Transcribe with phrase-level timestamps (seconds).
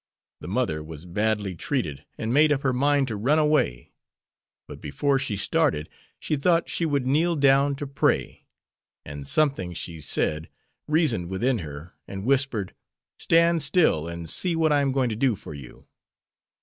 [0.39, 3.91] The mother was badly treated, and made up her mind to run away.
[4.67, 8.47] But before she started she thought she would kneel down to pray.
[9.05, 10.49] And something, she said,
[10.87, 12.73] reasoned within her, and whispered,
[13.19, 15.85] 'Stand still and see what I am going to do for you.'